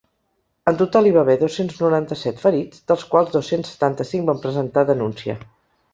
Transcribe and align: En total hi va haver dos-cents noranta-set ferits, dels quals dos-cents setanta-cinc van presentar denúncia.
En 0.69 0.77
total 0.79 1.09
hi 1.09 1.11
va 1.17 1.19
haver 1.25 1.35
dos-cents 1.41 1.77
noranta-set 1.83 2.41
ferits, 2.45 2.81
dels 2.93 3.05
quals 3.13 3.31
dos-cents 3.39 3.73
setanta-cinc 3.75 4.29
van 4.31 4.45
presentar 4.47 4.87
denúncia. 4.93 5.37